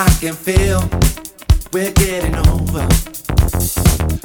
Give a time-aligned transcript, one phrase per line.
[0.00, 0.80] I can feel
[1.74, 2.88] we're getting over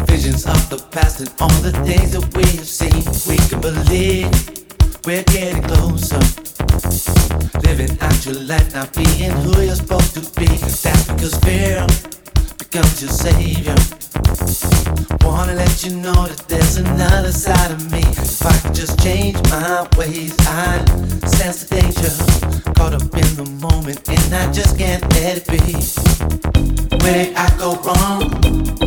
[0.05, 3.03] visions of the past and all the things that we have seen.
[3.27, 4.31] We can believe
[5.03, 6.23] we're getting closer.
[7.67, 10.47] Living out your life, not being who you're supposed to be.
[10.47, 11.85] That's because fear
[12.57, 14.04] becomes your savior.
[15.21, 17.99] Wanna let you know that there's another side of me.
[17.99, 20.83] If I could just change my ways, I
[21.27, 22.11] sense the danger.
[22.73, 25.61] Caught up in the moment and I just can't let it be.
[27.03, 28.19] Where did I go wrong?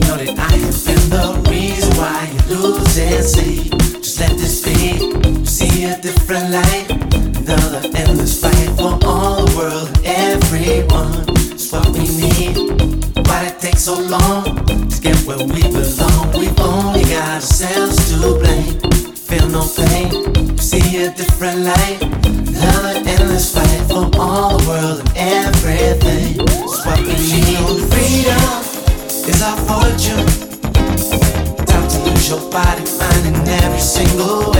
[0.06, 3.68] Know that I have been the reason why you lose and see.
[3.98, 5.45] Just let this be.
[5.45, 6.90] See a different light.
[6.90, 11.24] Another endless fight for all the world and everyone.
[11.52, 13.26] It's what we need.
[13.26, 14.77] Why it take so long
[15.26, 16.32] where we belong?
[16.38, 18.80] We've only got ourselves to blame.
[19.15, 20.59] Feel no pain.
[20.59, 21.98] See a different light.
[22.00, 26.40] Love Another endless fight for all the world and everything.
[26.40, 27.59] It's what we need.
[27.92, 28.48] Freedom
[29.28, 30.26] is our fortune.
[31.66, 34.57] Time to lose your body, mind in every single way.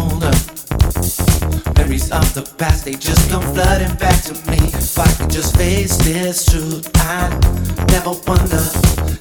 [0.00, 0.32] Older.
[1.76, 4.58] Memories of the past, they just come flooding back to me.
[4.72, 7.32] If I could just face this truth, I'd
[7.92, 8.62] never wonder.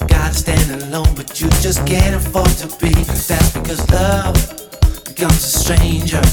[0.08, 2.94] God stand alone, but you just can't afford to be.
[3.30, 4.36] That's because love
[5.06, 6.24] becomes a stranger.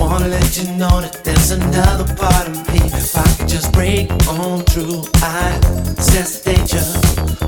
[0.00, 2.80] Wanna let you know that there's another part of me.
[2.92, 5.60] If I could just break on through, I
[6.00, 6.84] sense the danger.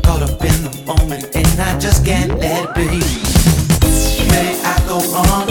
[0.04, 4.19] Caught up in the moment, and I just can't let it be.
[4.90, 5.46] Go wrong?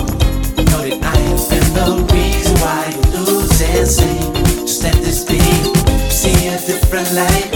[0.68, 4.20] Know that I have been the reason why you lose and see.
[4.68, 5.40] Just let this be.
[6.12, 7.48] See a different light.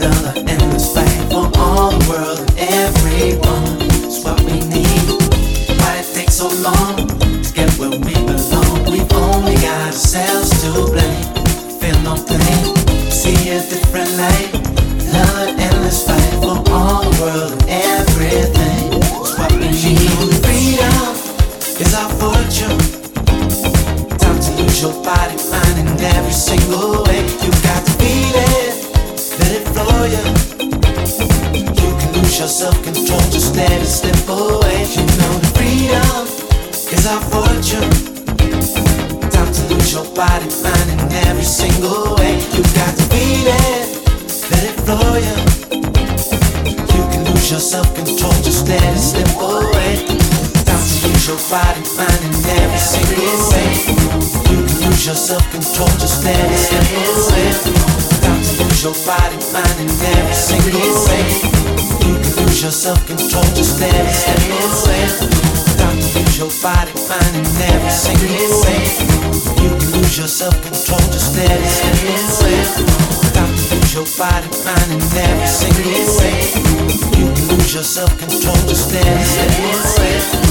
[0.00, 3.76] Another endless fight for all the world and everyone.
[4.08, 5.04] It's what we need.
[5.76, 8.88] Why it take so long to get where we belong?
[8.88, 11.28] We've only got ourselves to blame.
[11.76, 12.72] Feel no pain.
[13.12, 14.48] See a different light.
[15.12, 18.57] Another endless fight for all the world and everything.
[24.80, 27.26] Your body, mind in every single way.
[27.42, 28.78] You got to feel it,
[29.40, 30.22] let it flow you.
[31.50, 34.86] You can lose your self-control, just let it slip away.
[34.94, 36.30] You know that freedom
[36.94, 37.90] is our fortune.
[39.28, 42.38] Time to lose your body, mind in every single way.
[42.54, 43.98] You got to feel it,
[44.46, 45.36] let it flow you.
[46.94, 50.06] You can lose your self-control, just let it slip away.
[50.62, 54.37] Time to lose your body, mind in every single way.
[54.98, 57.54] Lose your self-control, just let it slip.
[58.18, 60.74] Time to lose your body, mind in every single
[61.06, 61.22] way.
[62.02, 65.06] You can lose your self-control, just let it slip away.
[65.78, 68.82] To lose your body, mind in every single way.
[69.62, 71.68] You can lose your self-control, just let it
[72.34, 72.66] slip.
[73.38, 76.42] Time to lose your body, mind in every single way.
[77.22, 80.47] You can lose your self-control, just let it slip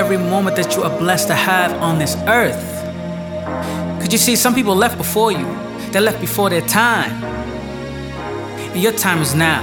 [0.00, 2.64] every moment that you are blessed to have on this earth.
[3.98, 5.44] Because you see, some people left before you,
[5.92, 7.12] they left before their time.
[8.72, 9.60] And your time is now.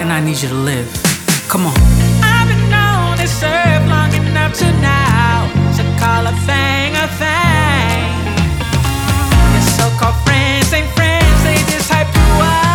[0.00, 0.88] And I need you to live.
[1.50, 1.76] Come on.
[2.24, 8.08] I've been on this earth long enough to now to call a thing a thing.
[9.52, 12.67] Your so called friends ain't friends, they just hype you up.